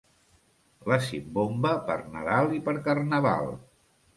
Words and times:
La 0.91 0.97
simbomba, 1.09 1.75
per 1.91 1.99
Nadal 2.17 2.51
i 2.59 2.63
per 2.71 2.77
Carnaval. 2.89 3.55